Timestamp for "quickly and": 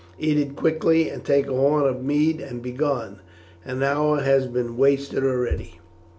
0.55-1.23